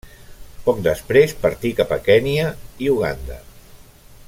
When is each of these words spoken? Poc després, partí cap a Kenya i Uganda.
Poc 0.67 0.79
després, 0.87 1.35
partí 1.43 1.71
cap 1.81 1.93
a 1.97 2.01
Kenya 2.09 2.49
i 2.87 2.91
Uganda. 2.95 3.39